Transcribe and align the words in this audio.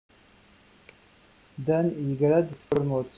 Dan 1.65 1.85
yeggra-d 2.07 2.45
deg 2.49 2.57
tkurmut. 2.59 3.09